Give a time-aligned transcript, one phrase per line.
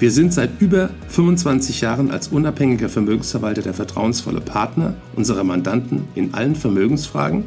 [0.00, 6.34] Wir sind seit über 25 Jahren als unabhängiger Vermögensverwalter der vertrauensvolle Partner unserer Mandanten in
[6.34, 7.42] allen Vermögensfragen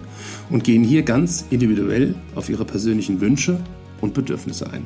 [0.49, 3.57] und gehen hier ganz individuell auf ihre persönlichen Wünsche
[4.01, 4.85] und Bedürfnisse ein.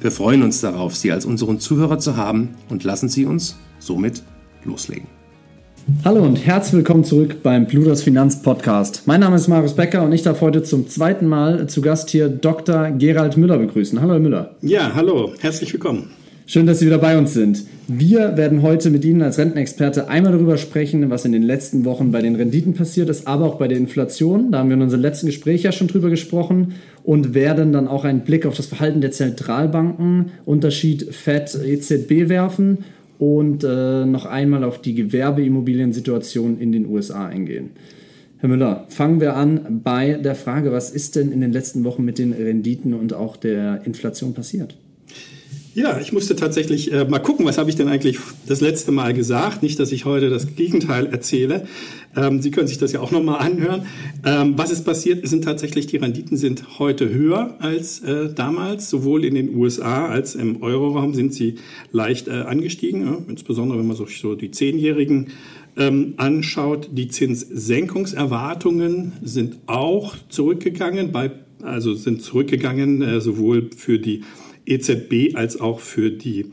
[0.00, 4.22] Wir freuen uns darauf, Sie als unseren Zuhörer zu haben und lassen Sie uns somit
[4.64, 5.08] loslegen.
[6.04, 9.02] Hallo und herzlich willkommen zurück beim Plutos Finanz Podcast.
[9.06, 12.28] Mein Name ist Marius Becker und ich darf heute zum zweiten Mal zu Gast hier
[12.28, 12.92] Dr.
[12.92, 14.00] Gerald Müller begrüßen.
[14.00, 14.54] Hallo, Herr Müller.
[14.62, 16.10] Ja, hallo, herzlich willkommen.
[16.46, 17.64] Schön, dass Sie wieder bei uns sind.
[17.88, 22.12] Wir werden heute mit Ihnen als Rentenexperte einmal darüber sprechen, was in den letzten Wochen
[22.12, 24.52] bei den Renditen passiert ist, aber auch bei der Inflation.
[24.52, 28.04] Da haben wir in unserem letzten Gespräch ja schon drüber gesprochen und werden dann auch
[28.04, 32.84] einen Blick auf das Verhalten der Zentralbanken, Unterschied FED, EZB werfen
[33.18, 37.70] und äh, noch einmal auf die Gewerbeimmobiliensituation in den USA eingehen.
[38.36, 42.04] Herr Müller, fangen wir an bei der Frage, was ist denn in den letzten Wochen
[42.04, 44.76] mit den Renditen und auch der Inflation passiert?
[45.74, 49.12] Ja, ich musste tatsächlich äh, mal gucken, was habe ich denn eigentlich das letzte Mal
[49.12, 49.64] gesagt.
[49.64, 51.66] Nicht, dass ich heute das Gegenteil erzähle.
[52.14, 53.84] Ähm, Sie können sich das ja auch nochmal anhören.
[54.24, 55.26] Ähm, was ist passiert?
[55.26, 58.88] Sind tatsächlich, die Renditen sind heute höher als äh, damals.
[58.88, 61.56] Sowohl in den USA als im Euroraum sind sie
[61.90, 63.04] leicht äh, angestiegen.
[63.04, 63.18] Ja?
[63.26, 65.32] Insbesondere, wenn man sich so die Zehnjährigen
[65.76, 66.90] ähm, anschaut.
[66.92, 71.32] Die Zinssenkungserwartungen sind auch zurückgegangen, bei,
[71.62, 74.22] also sind zurückgegangen, äh, sowohl für die
[74.66, 76.52] EZB als auch für die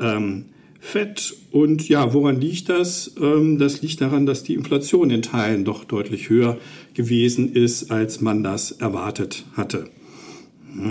[0.00, 0.46] ähm,
[0.80, 1.34] FED.
[1.52, 3.14] Und ja, woran liegt das?
[3.20, 6.58] Ähm, das liegt daran, dass die Inflation in Teilen doch deutlich höher
[6.94, 9.88] gewesen ist, als man das erwartet hatte.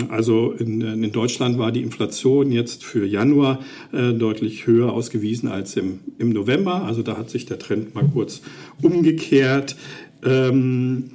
[0.08, 3.58] Also in, in Deutschland war die Inflation jetzt für Januar
[3.92, 6.84] äh, deutlich höher ausgewiesen als im, im November.
[6.84, 8.42] Also da hat sich der Trend mal kurz
[8.80, 9.76] umgekehrt.
[10.24, 11.10] Ähm,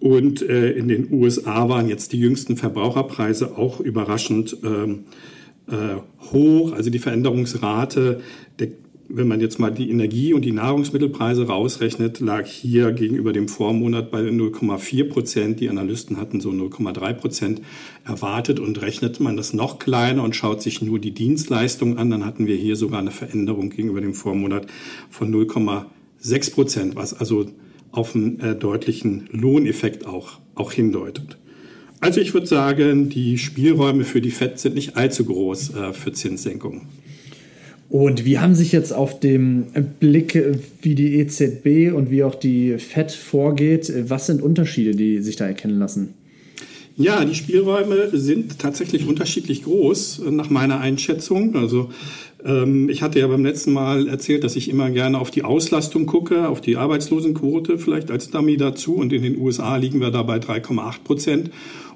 [0.00, 5.04] und äh, in den USA waren jetzt die jüngsten Verbraucherpreise auch überraschend ähm,
[5.68, 5.96] äh,
[6.32, 6.72] hoch.
[6.72, 8.20] Also die Veränderungsrate,
[8.60, 8.68] der,
[9.08, 14.12] wenn man jetzt mal die Energie- und die Nahrungsmittelpreise rausrechnet, lag hier gegenüber dem Vormonat
[14.12, 15.60] bei 0,4 Prozent.
[15.60, 17.62] Die Analysten hatten so 0,3 Prozent
[18.04, 22.24] erwartet und rechnet man das noch kleiner und schaut sich nur die Dienstleistung an, dann
[22.24, 24.66] hatten wir hier sogar eine Veränderung gegenüber dem Vormonat
[25.10, 27.46] von 0,6 Prozent, was also
[27.98, 31.36] auf einen äh, deutlichen Lohneffekt auch, auch hindeutet.
[32.00, 36.12] Also ich würde sagen, die Spielräume für die FED sind nicht allzu groß äh, für
[36.12, 36.82] Zinssenkungen.
[37.88, 39.66] Und wie haben sich jetzt auf dem
[39.98, 40.38] Blick,
[40.82, 45.46] wie die EZB und wie auch die FED vorgeht, was sind Unterschiede, die sich da
[45.46, 46.14] erkennen lassen?
[46.98, 51.56] Ja, die Spielräume sind tatsächlich unterschiedlich groß, äh, nach meiner Einschätzung.
[51.56, 51.90] Also
[52.40, 56.48] ich hatte ja beim letzten Mal erzählt, dass ich immer gerne auf die Auslastung gucke,
[56.48, 58.94] auf die Arbeitslosenquote vielleicht als Dummy dazu.
[58.94, 61.50] Und in den USA liegen wir da bei 3,8 Prozent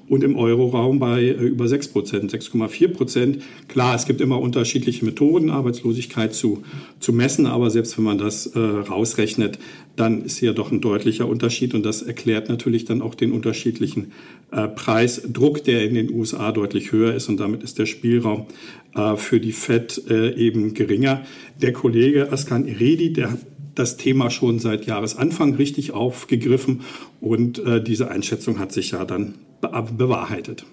[0.07, 3.43] und im Euroraum bei äh, über 6 Prozent, 6,4 Prozent.
[3.67, 6.63] Klar, es gibt immer unterschiedliche Methoden, Arbeitslosigkeit zu,
[6.99, 9.59] zu messen, aber selbst wenn man das äh, rausrechnet,
[9.95, 14.11] dann ist hier doch ein deutlicher Unterschied und das erklärt natürlich dann auch den unterschiedlichen
[14.51, 18.47] äh, Preisdruck, der in den USA deutlich höher ist und damit ist der Spielraum
[18.95, 21.23] äh, für die FED äh, eben geringer.
[21.61, 23.37] Der Kollege Askan Iredi, der
[23.75, 26.81] das Thema schon seit Jahresanfang richtig aufgegriffen
[27.21, 29.35] und äh, diese Einschätzung hat sich ja dann
[29.67, 30.65] bewahrheitet.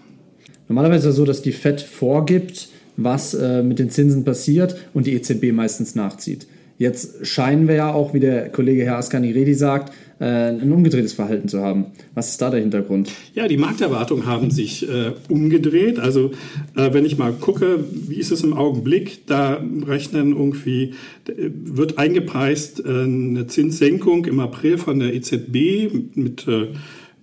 [0.69, 5.07] Normalerweise ist es so, dass die FED vorgibt, was äh, mit den Zinsen passiert und
[5.07, 6.47] die EZB meistens nachzieht.
[6.79, 11.47] Jetzt scheinen wir ja auch, wie der Kollege Herr Askaniredi sagt, äh, ein umgedrehtes Verhalten
[11.47, 11.87] zu haben.
[12.15, 13.11] Was ist da der Hintergrund?
[13.35, 15.99] Ja, die Markterwartungen haben sich äh, umgedreht.
[15.99, 16.31] Also
[16.77, 20.95] äh, wenn ich mal gucke, wie ist es im Augenblick, da rechnen irgendwie,
[21.29, 26.69] äh, wird eingepreist äh, eine Zinssenkung im April von der EZB mit, äh,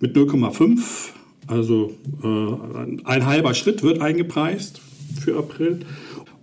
[0.00, 0.78] mit 0,5
[1.48, 4.80] also äh, ein halber Schritt wird eingepreist
[5.20, 5.80] für April.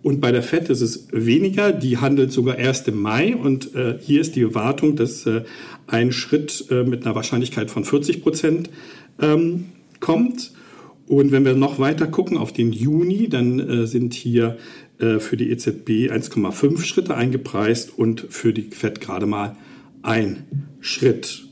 [0.03, 3.35] Und bei der FED ist es weniger, die handelt sogar erst im Mai.
[3.35, 5.43] Und äh, hier ist die Erwartung, dass äh,
[5.87, 8.69] ein Schritt äh, mit einer Wahrscheinlichkeit von 40 Prozent
[9.19, 9.65] ähm,
[9.99, 10.53] kommt.
[11.07, 14.57] Und wenn wir noch weiter gucken auf den Juni, dann äh, sind hier
[14.99, 19.55] äh, für die EZB 1,5 Schritte eingepreist und für die FED gerade mal
[20.01, 20.43] ein
[20.81, 21.45] Schritt.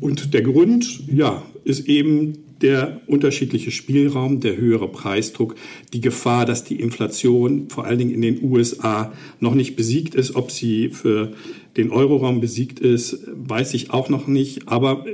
[0.00, 5.56] Und der Grund, ja, ist eben der unterschiedliche Spielraum, der höhere Preisdruck,
[5.92, 10.36] die Gefahr, dass die Inflation vor allen Dingen in den USA noch nicht besiegt ist.
[10.36, 11.32] Ob sie für
[11.76, 14.68] den Euroraum besiegt ist, weiß ich auch noch nicht.
[14.68, 15.04] Aber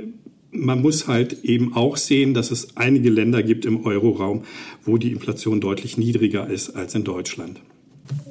[0.51, 4.43] man muss halt eben auch sehen, dass es einige Länder gibt im Euroraum,
[4.83, 7.59] wo die Inflation deutlich niedriger ist als in Deutschland.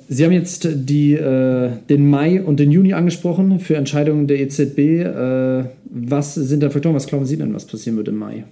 [0.09, 4.79] Sie haben jetzt die, äh, den Mai und den Juni angesprochen für Entscheidungen der EZB.
[4.79, 6.95] Äh, was sind da Faktoren?
[6.95, 8.45] Was glauben Sie denn, was passieren wird im Mai?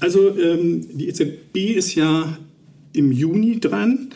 [0.00, 2.38] Also ähm, die EZB ist ja
[2.92, 4.10] im Juni dran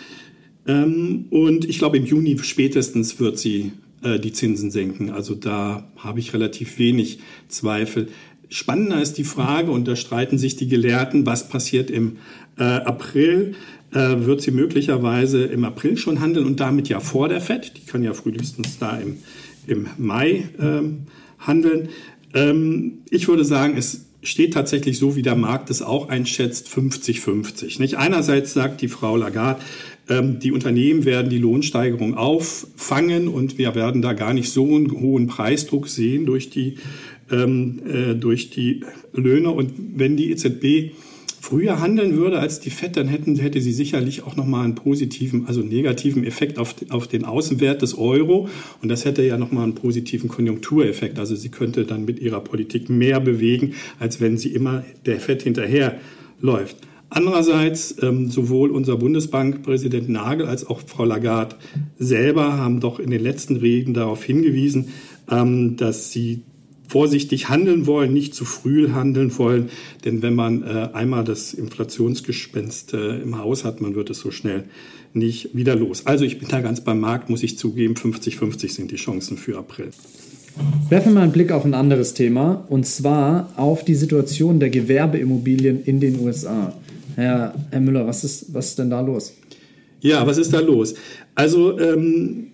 [0.67, 3.73] ähm, und ich glaube im Juni spätestens wird sie
[4.03, 5.11] äh, die Zinsen senken.
[5.11, 8.09] Also da habe ich relativ wenig Zweifel.
[8.49, 12.17] Spannender ist die Frage, und da streiten sich die Gelehrten, was passiert im
[12.59, 13.55] äh, April.
[13.93, 17.73] Äh, wird sie möglicherweise im April schon handeln und damit ja vor der FED.
[17.77, 19.19] Die kann ja frühestens da im,
[19.67, 21.07] im Mai ähm,
[21.39, 21.89] handeln.
[22.35, 27.81] Ähm, ich würde sagen, es steht tatsächlich so, wie der Markt es auch einschätzt, 50-50.
[27.81, 27.97] Nicht?
[27.97, 29.61] Einerseits sagt die Frau Lagarde,
[30.09, 34.91] ähm, die Unternehmen werden die Lohnsteigerung auffangen und wir werden da gar nicht so einen
[35.01, 36.77] hohen Preisdruck sehen durch die,
[37.31, 39.51] ähm, äh, durch die Löhne.
[39.51, 40.93] Und wenn die EZB
[41.41, 45.47] früher handeln würde als die FED, dann hätten, hätte sie sicherlich auch nochmal einen positiven,
[45.47, 48.49] also negativen Effekt auf, auf den Außenwert des Euro.
[48.83, 51.19] Und das hätte ja nochmal einen positiven Konjunktureffekt.
[51.19, 55.43] Also sie könnte dann mit ihrer Politik mehr bewegen, als wenn sie immer der FED
[55.43, 55.99] hinterher
[56.41, 56.77] läuft.
[57.09, 61.57] Andererseits, ähm, sowohl unser Bundesbankpräsident Nagel als auch Frau Lagarde
[61.99, 64.91] selber haben doch in den letzten Reden darauf hingewiesen,
[65.29, 66.43] ähm, dass sie
[66.91, 69.71] vorsichtig handeln wollen, nicht zu früh handeln wollen.
[70.05, 74.33] Denn wenn man äh, einmal das Inflationsgespenst äh, im Haus hat, man wird es so
[74.33, 74.65] schnell
[75.13, 76.07] nicht wieder los.
[76.07, 79.57] Also ich bin da ganz beim Markt, muss ich zugeben, 50-50 sind die Chancen für
[79.57, 79.91] April.
[80.89, 84.71] Werfen wir mal einen Blick auf ein anderes Thema, und zwar auf die Situation der
[84.71, 86.75] Gewerbeimmobilien in den USA.
[87.15, 89.33] Herr, Herr Müller, was ist, was ist denn da los?
[90.01, 90.95] Ja, was ist da los?
[91.35, 92.49] Also ähm,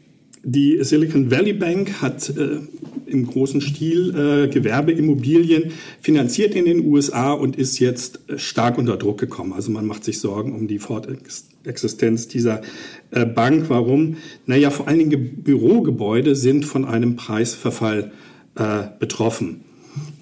[0.44, 2.58] die Silicon Valley Bank hat äh,
[3.06, 8.96] im großen Stil äh, Gewerbeimmobilien finanziert in den USA und ist jetzt äh, stark unter
[8.96, 9.52] Druck gekommen.
[9.52, 12.62] Also man macht sich Sorgen um die Fortexistenz dieser
[13.10, 13.66] äh, Bank.
[13.68, 14.16] Warum?
[14.46, 18.12] Naja, vor allen Dingen Bürogebäude sind von einem Preisverfall
[18.56, 19.62] äh, betroffen.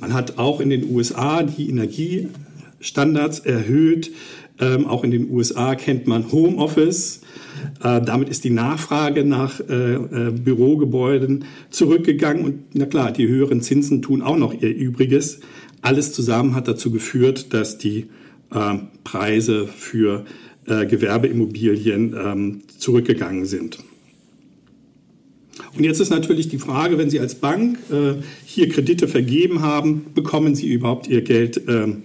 [0.00, 4.12] Man hat auch in den USA die Energiestandards erhöht.
[4.61, 7.23] Ähm, auch in den USA kennt man Homeoffice.
[7.83, 12.45] Äh, damit ist die Nachfrage nach äh, äh, Bürogebäuden zurückgegangen.
[12.45, 15.41] Und na klar, die höheren Zinsen tun auch noch ihr Übriges.
[15.83, 18.06] Alles zusammen hat dazu geführt, dass die
[18.53, 20.25] äh, Preise für
[20.67, 23.81] äh, Gewerbeimmobilien ähm, zurückgegangen sind.
[25.77, 28.15] Und jetzt ist natürlich die Frage, wenn Sie als Bank äh,
[28.45, 32.05] hier Kredite vergeben haben, bekommen Sie überhaupt Ihr Geld ähm,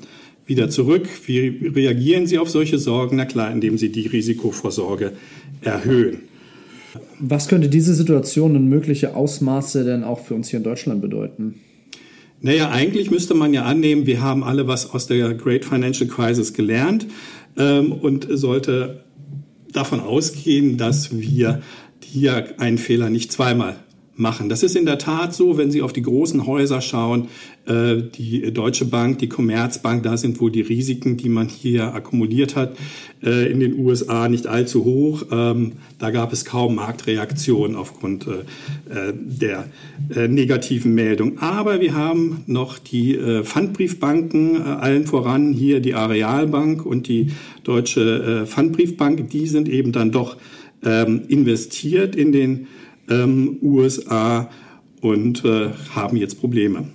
[0.50, 1.08] wieder zurück?
[1.26, 3.16] Wie reagieren Sie auf solche Sorgen?
[3.18, 5.14] Na klar, indem Sie die Risikovorsorge
[5.62, 6.24] erhöhen.
[7.20, 11.56] Was könnte diese Situation und mögliche Ausmaße denn auch für uns hier in Deutschland bedeuten?
[12.42, 16.54] Naja, eigentlich müsste man ja annehmen, wir haben alle was aus der Great Financial Crisis
[16.54, 17.06] gelernt
[17.58, 19.04] ähm, und sollte
[19.72, 21.62] davon ausgehen, dass wir
[22.04, 23.76] hier einen Fehler nicht zweimal
[24.20, 24.50] machen.
[24.50, 27.30] Das ist in der Tat so, wenn Sie auf die großen Häuser schauen,
[27.66, 32.56] äh, die Deutsche Bank, die Commerzbank, da sind wohl die Risiken, die man hier akkumuliert
[32.56, 32.76] hat,
[33.24, 35.24] äh, in den USA nicht allzu hoch.
[35.32, 39.66] Ähm, da gab es kaum Marktreaktion aufgrund äh, der
[40.28, 41.38] negativen Meldung.
[41.40, 47.32] Aber wir haben noch die Pfandbriefbanken, allen voran hier die Arealbank und die
[47.64, 50.38] Deutsche Pfandbriefbank, die sind eben dann doch
[50.84, 52.68] ähm, investiert in den
[53.10, 54.50] ähm, USA
[55.02, 56.86] und äh, haben jetzt Probleme.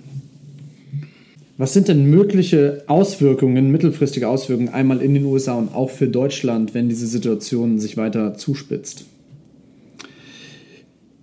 [1.57, 6.73] Was sind denn mögliche Auswirkungen, mittelfristige Auswirkungen einmal in den USA und auch für Deutschland,
[6.73, 9.05] wenn diese Situation sich weiter zuspitzt?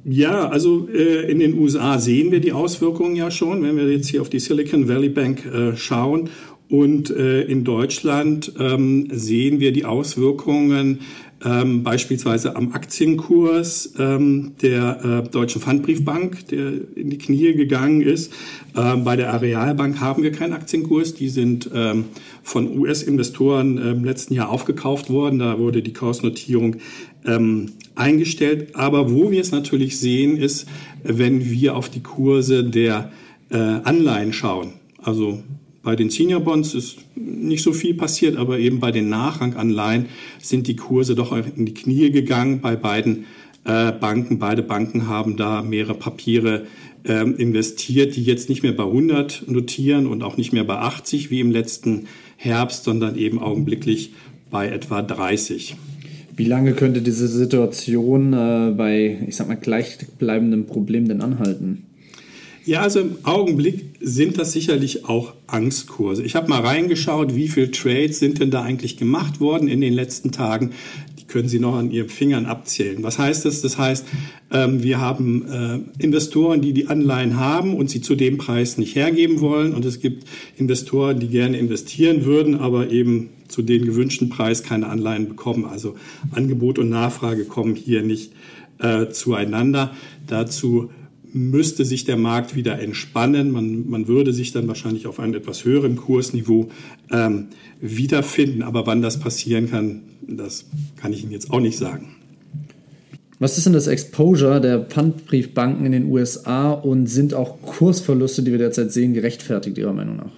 [0.05, 4.09] Ja, also äh, in den USA sehen wir die Auswirkungen ja schon, wenn wir jetzt
[4.09, 6.31] hier auf die Silicon Valley Bank äh, schauen.
[6.73, 11.01] Und äh, in Deutschland ähm, sehen wir die Auswirkungen
[11.45, 18.33] ähm, beispielsweise am Aktienkurs ähm, der äh, Deutschen Pfandbriefbank, der in die Knie gegangen ist.
[18.75, 21.13] Ähm, bei der Arealbank haben wir keinen Aktienkurs.
[21.13, 22.07] Die sind ähm,
[22.43, 25.41] von US-Investoren äh, im letzten Jahr aufgekauft worden.
[25.41, 26.77] Da wurde die Kursnotierung
[27.27, 28.77] ähm, eingestellt.
[28.77, 30.67] Aber wo wir es natürlich sehen, ist,
[31.03, 33.13] wenn wir auf die Kurse der
[33.51, 34.73] äh, Anleihen schauen.
[34.97, 35.43] Also
[35.83, 40.07] bei den Senior Bonds ist nicht so viel passiert, aber eben bei den Nachranganleihen
[40.41, 43.25] sind die Kurse doch in die Knie gegangen bei beiden
[43.65, 44.39] äh, Banken.
[44.39, 46.67] Beide Banken haben da mehrere Papiere
[47.05, 51.31] ähm, investiert, die jetzt nicht mehr bei 100 notieren und auch nicht mehr bei 80
[51.31, 54.13] wie im letzten Herbst, sondern eben augenblicklich
[54.51, 55.77] bei etwa 30.
[56.37, 61.85] Wie lange könnte diese Situation äh, bei, ich sag mal, gleichbleibendem Problem denn anhalten?
[62.65, 66.23] Ja, also im Augenblick sind das sicherlich auch Angstkurse.
[66.23, 69.93] Ich habe mal reingeschaut, wie viele Trades sind denn da eigentlich gemacht worden in den
[69.93, 70.71] letzten Tagen.
[71.19, 73.03] Die können Sie noch an Ihren Fingern abzählen.
[73.03, 73.63] Was heißt das?
[73.63, 74.07] Das heißt,
[74.53, 75.45] ähm, wir haben
[75.99, 79.75] äh, Investoren, die die Anleihen haben und sie zu dem Preis nicht hergeben wollen.
[79.75, 80.25] Und es gibt
[80.57, 85.65] Investoren, die gerne investieren würden, aber eben zu dem gewünschten Preis keine Anleihen bekommen.
[85.65, 85.97] Also
[86.31, 88.33] Angebot und Nachfrage kommen hier nicht
[88.79, 89.95] äh, zueinander.
[90.29, 90.91] Dazu
[91.33, 93.51] müsste sich der Markt wieder entspannen.
[93.51, 96.69] Man, man würde sich dann wahrscheinlich auf einem etwas höheren Kursniveau
[97.11, 97.49] ähm,
[97.81, 98.63] wiederfinden.
[98.63, 100.67] Aber wann das passieren kann, das
[101.01, 102.17] kann ich Ihnen jetzt auch nicht sagen.
[103.39, 108.53] Was ist denn das Exposure der Pfandbriefbanken in den USA und sind auch Kursverluste, die
[108.53, 110.31] wir derzeit sehen, gerechtfertigt Ihrer Meinung nach?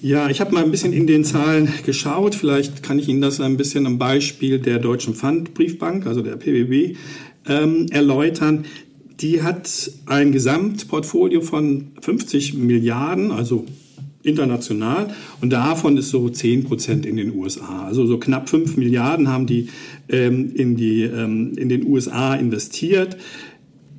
[0.00, 2.34] Ja, ich habe mal ein bisschen in den Zahlen geschaut.
[2.34, 6.96] Vielleicht kann ich Ihnen das ein bisschen am Beispiel der Deutschen Pfandbriefbank, also der PBB,
[7.48, 8.64] ähm, erläutern.
[9.20, 13.64] Die hat ein Gesamtportfolio von 50 Milliarden, also
[14.26, 15.08] international.
[15.40, 17.86] Und davon ist so 10 Prozent in den USA.
[17.86, 19.68] Also so knapp 5 Milliarden haben die,
[20.08, 23.16] ähm, in, die ähm, in den USA investiert.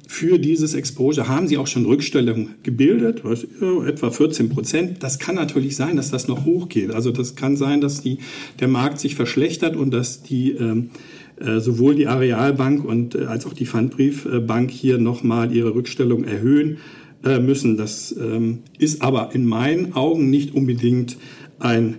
[0.10, 5.04] Für dieses Exposure haben sie auch schon Rückstellungen gebildet, was, ja, etwa 14 Prozent.
[5.04, 6.92] Das kann natürlich sein, dass das noch hochgeht.
[6.92, 8.20] Also das kann sein, dass die,
[8.60, 11.27] der Markt sich verschlechtert und dass die ähm, äh,
[11.60, 16.78] sowohl die Arealbank und äh, als auch die Pfandbriefbank hier nochmal ihre Rückstellung erhöhen
[17.24, 17.78] äh, müssen.
[17.78, 21.18] Das ähm, ist aber in meinen Augen nicht unbedingt
[21.60, 21.98] ein,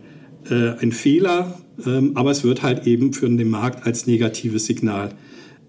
[0.51, 5.11] ein Fehler, ähm, aber es wird halt eben für den Markt als negatives Signal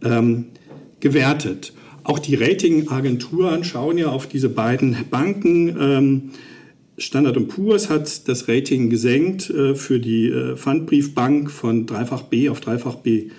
[0.04, 0.46] ähm,
[1.02, 1.74] gewertet.
[2.04, 6.32] Auch die Ratingagenturen schauen ja auf diese beiden Banken.
[7.00, 13.30] Standard Poor's hat das Rating gesenkt für die Pfandbriefbank von dreifach B auf dreifach B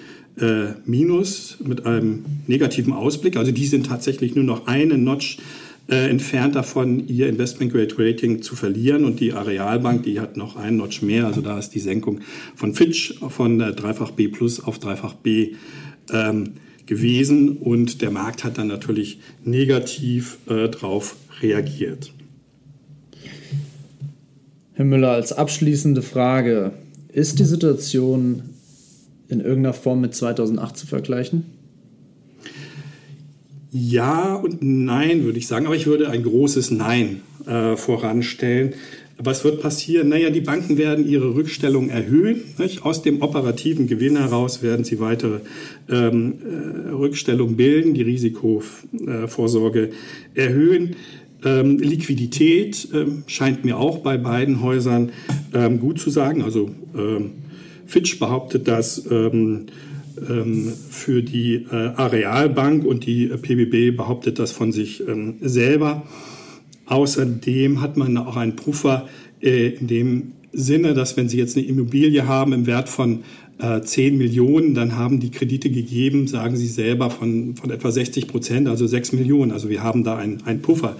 [0.40, 3.36] äh, Minus mit einem negativen Ausblick.
[3.36, 5.38] Also die sind tatsächlich nur noch eine Notch
[5.88, 9.04] äh, entfernt davon, ihr Investment Grade Rating zu verlieren.
[9.04, 11.26] Und die Arealbank, die hat noch einen Notch mehr.
[11.26, 12.20] Also da ist die Senkung
[12.54, 15.54] von Fitch von äh, dreifach B plus auf dreifach B
[16.12, 16.52] ähm,
[16.86, 17.56] gewesen.
[17.58, 22.12] Und der Markt hat dann natürlich negativ äh, drauf reagiert.
[24.80, 26.72] Herr Müller, als abschließende Frage,
[27.12, 28.44] ist die Situation
[29.28, 31.44] in irgendeiner Form mit 2008 zu vergleichen?
[33.70, 35.66] Ja und nein, würde ich sagen.
[35.66, 38.72] Aber ich würde ein großes Nein äh, voranstellen.
[39.18, 40.08] Was wird passieren?
[40.08, 42.40] Naja, die Banken werden ihre Rückstellung erhöhen.
[42.56, 42.82] Nicht?
[42.82, 45.40] Aus dem operativen Gewinn heraus werden sie weitere
[45.90, 49.90] ähm, äh, Rückstellungen bilden, die Risikovorsorge
[50.34, 50.96] äh, erhöhen.
[51.44, 55.10] Ähm, Liquidität ähm, scheint mir auch bei beiden Häusern
[55.54, 56.42] ähm, gut zu sagen.
[56.42, 57.32] Also ähm,
[57.86, 59.66] Fitch behauptet das ähm,
[60.28, 65.02] ähm, für die äh, Arealbank und die PBB behauptet das von sich
[65.40, 66.04] selber.
[66.90, 69.08] Außerdem hat man auch einen Puffer
[69.40, 73.20] äh, in dem Sinne, dass wenn Sie jetzt eine Immobilie haben im Wert von
[73.58, 78.26] äh, 10 Millionen, dann haben die Kredite gegeben, sagen Sie selber, von, von etwa 60
[78.26, 79.52] Prozent, also 6 Millionen.
[79.52, 80.96] Also wir haben da einen Puffer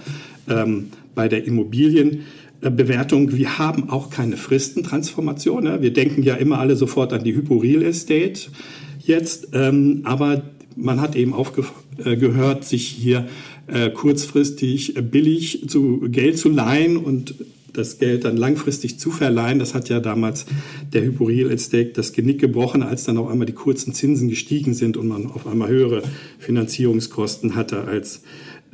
[0.49, 2.21] ähm, bei der Immobilien.
[2.61, 5.63] Bewertung, wir haben auch keine Fristentransformation.
[5.63, 5.81] Ne?
[5.81, 8.51] Wir denken ja immer alle sofort an die Hypo-Real Estate
[8.99, 10.43] jetzt, ähm, aber
[10.75, 13.27] man hat eben aufgehört, sich hier
[13.67, 17.35] äh, kurzfristig billig zu Geld zu leihen und
[17.73, 19.59] das Geld dann langfristig zu verleihen.
[19.59, 20.45] Das hat ja damals
[20.93, 24.97] der Hypo-Real Estate das Genick gebrochen, als dann auf einmal die kurzen Zinsen gestiegen sind
[24.97, 26.03] und man auf einmal höhere
[26.39, 28.23] Finanzierungskosten hatte als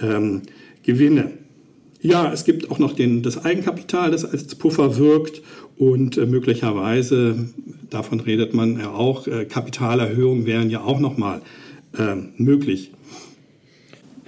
[0.02, 0.42] ähm,
[0.84, 1.32] Gewinne.
[2.02, 5.42] Ja, es gibt auch noch den, das Eigenkapital, das als Puffer wirkt
[5.78, 7.50] und äh, möglicherweise,
[7.90, 11.42] davon redet man ja auch, äh, Kapitalerhöhungen wären ja auch nochmal
[11.98, 12.92] äh, möglich.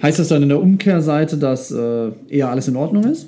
[0.02, 3.26] Heißt das dann in der Umkehrseite, dass äh, eher alles in Ordnung ist?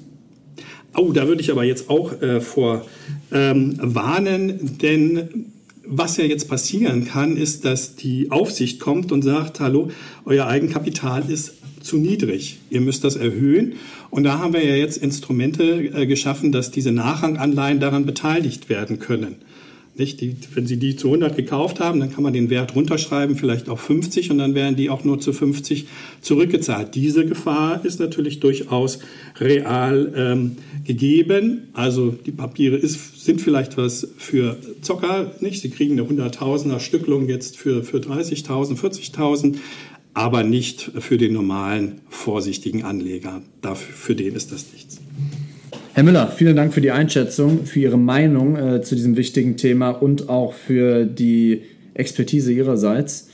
[0.96, 2.84] Oh, da würde ich aber jetzt auch äh, vor
[3.30, 5.46] ähm, warnen, denn
[5.86, 9.90] was ja jetzt passieren kann, ist, dass die Aufsicht kommt und sagt, hallo,
[10.24, 12.58] euer Eigenkapital ist zu niedrig.
[12.70, 13.74] Ihr müsst das erhöhen.
[14.10, 18.98] Und da haben wir ja jetzt Instrumente äh, geschaffen, dass diese Nachranganleihen daran beteiligt werden
[18.98, 19.36] können.
[19.94, 20.22] Nicht?
[20.22, 23.68] Die, wenn Sie die zu 100 gekauft haben, dann kann man den Wert runterschreiben, vielleicht
[23.68, 25.86] auf 50 und dann werden die auch nur zu 50
[26.22, 26.94] zurückgezahlt.
[26.94, 29.00] Diese Gefahr ist natürlich durchaus
[29.38, 31.68] real ähm, gegeben.
[31.74, 35.32] Also die Papiere ist, sind vielleicht was für Zocker.
[35.40, 35.60] Nicht?
[35.60, 39.56] Sie kriegen eine 100.000er Stücklung jetzt für, für 30.000, 40.000
[40.14, 43.42] aber nicht für den normalen, vorsichtigen Anleger.
[43.60, 45.00] Dafür, für den ist das nichts.
[45.94, 49.90] Herr Müller, vielen Dank für die Einschätzung, für Ihre Meinung äh, zu diesem wichtigen Thema
[49.90, 51.62] und auch für die
[51.94, 53.28] Expertise Ihrerseits.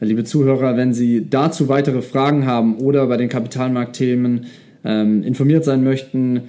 [0.00, 4.46] Liebe Zuhörer, wenn Sie dazu weitere Fragen haben oder bei den Kapitalmarktthemen
[4.84, 6.42] ähm, informiert sein möchten,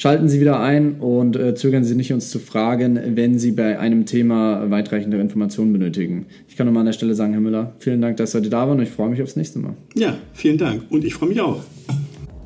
[0.00, 3.78] schalten Sie wieder ein und äh, zögern Sie nicht, uns zu fragen, wenn Sie bei
[3.78, 6.24] einem Thema weitreichendere Informationen benötigen.
[6.48, 8.66] Ich kann nochmal an der Stelle sagen, Herr Müller, vielen Dank, dass Sie heute da
[8.66, 9.74] waren und ich freue mich aufs nächste Mal.
[9.94, 11.60] Ja, vielen Dank und ich freue mich auch.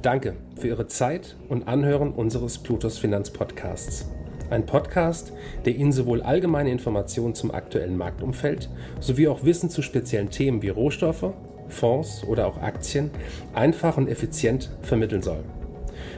[0.03, 4.11] Danke für Ihre Zeit und Anhören unseres Plutos Finanzpodcasts.
[4.51, 5.33] Ein Podcast,
[5.65, 8.69] der Ihnen sowohl allgemeine Informationen zum aktuellen Marktumfeld
[8.99, 11.33] sowie auch Wissen zu speziellen Themen wie Rohstoffe,
[11.69, 13.11] Fonds oder auch Aktien
[13.55, 15.45] einfach und effizient vermitteln soll.